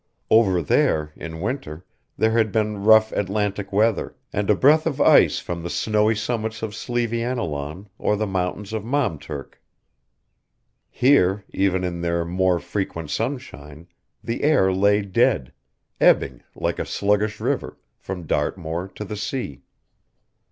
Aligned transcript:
Over 0.31 0.63
there, 0.63 1.13
in 1.15 1.41
winter, 1.41 1.85
there 2.17 2.31
had 2.31 2.51
been 2.51 2.83
rough 2.83 3.11
Atlantic 3.11 3.71
weather, 3.71 4.15
and 4.33 4.49
a 4.49 4.55
breath 4.55 4.87
of 4.87 4.99
ice 4.99 5.37
from 5.37 5.61
the 5.61 5.69
snowy 5.69 6.15
summits 6.15 6.63
of 6.63 6.73
Slieveannilaun 6.73 7.85
or 7.99 8.15
the 8.15 8.25
mountains 8.25 8.73
of 8.73 8.83
Maamturk. 8.83 9.61
Here, 10.89 11.43
even 11.51 11.83
in 11.83 12.01
their 12.01 12.25
more 12.25 12.59
frequent 12.59 13.11
sunshine, 13.11 13.85
the 14.23 14.41
air 14.41 14.73
lay 14.73 15.03
dead, 15.03 15.53
ebbing 15.99 16.41
like 16.55 16.79
a 16.79 16.85
sluggish 16.87 17.39
river, 17.39 17.77
from 17.99 18.25
Dartmoor 18.25 18.87
to 18.95 19.05
the 19.05 19.15
sea. 19.15 19.61